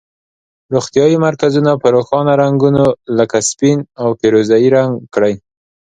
روغتیایي 0.73 1.17
مرکزونه 1.27 1.71
په 1.81 1.87
روښانه 1.95 2.33
رنګونو 2.41 2.85
لکه 3.17 3.37
سپین 3.49 3.77
او 4.01 4.07
پیروزه 4.19 4.55
یي 4.63 4.69
رنګ 4.77 4.91
کړئ. 5.13 5.35